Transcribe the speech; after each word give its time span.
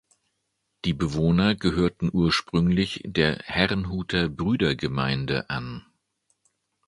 Die 0.83 0.93
Bewohner 0.95 1.53
gehörten 1.53 2.09
ursprünglich 2.11 3.03
der 3.05 3.37
Herrnhuter 3.43 4.29
Brüdergemeine 4.29 5.47
an. 5.51 5.85